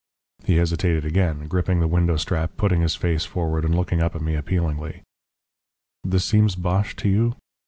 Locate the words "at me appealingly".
4.15-5.03